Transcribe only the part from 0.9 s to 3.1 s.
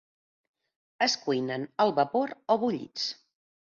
Es cuinen al vapor o bullits.